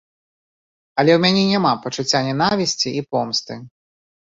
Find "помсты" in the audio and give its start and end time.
3.15-3.63